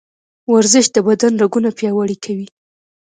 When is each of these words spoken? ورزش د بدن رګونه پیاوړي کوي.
ورزش 0.51 0.85
د 0.95 0.97
بدن 1.07 1.33
رګونه 1.41 1.69
پیاوړي 1.77 2.17
کوي. 2.25 2.47